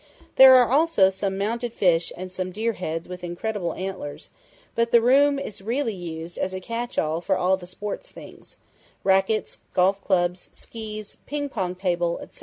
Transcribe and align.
There 0.35 0.55
are 0.55 0.67
also 0.71 1.11
some 1.11 1.37
mounted 1.37 1.73
fish 1.73 2.11
and 2.17 2.31
some 2.31 2.51
deer 2.51 2.73
heads 2.73 3.07
with 3.07 3.23
incredible 3.23 3.75
antlers, 3.75 4.31
but 4.73 4.89
the 4.89 4.99
room 4.99 5.37
is 5.37 5.61
really 5.61 5.93
used 5.93 6.39
as 6.39 6.55
a 6.55 6.59
catch 6.59 6.97
all 6.97 7.21
for 7.21 7.37
all 7.37 7.55
the 7.55 7.67
sports 7.67 8.09
things 8.09 8.57
racquets, 9.03 9.59
golf 9.75 10.03
clubs, 10.03 10.49
skis, 10.55 11.17
ping 11.27 11.49
pong 11.49 11.75
table, 11.75 12.17
etc.... 12.19 12.39